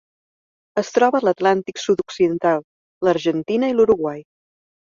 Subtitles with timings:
[0.81, 2.65] Es troba a l'Atlàntic sud-occidental:
[3.09, 4.29] l'Argentina i l'Uruguai.